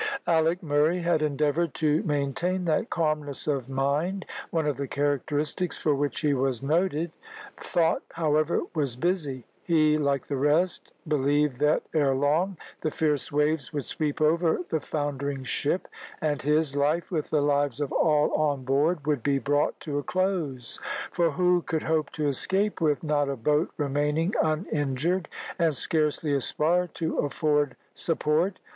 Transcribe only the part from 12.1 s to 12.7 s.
long